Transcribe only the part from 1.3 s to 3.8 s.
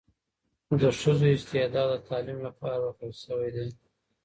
استعداد د تعلیم لپاره ورکړل شوی دی.